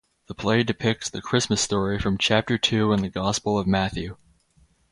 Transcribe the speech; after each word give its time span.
The 0.25 0.33
play 0.33 0.63
depicts 0.63 1.11
the 1.11 1.21
Christmas 1.21 1.61
story 1.61 1.99
from 1.99 2.17
chapter 2.17 2.57
two 2.57 2.91
in 2.91 3.01
the 3.01 3.07
Gospel 3.09 3.59
of 3.59 3.67
Matthew. 3.67 4.17